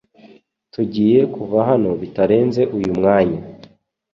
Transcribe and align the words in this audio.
Tugiye 0.73 1.19
kuva 1.35 1.57
hano 1.69 1.89
bitarenze 2.01 2.61
uyu 2.77 2.91
mwanya 2.97 3.39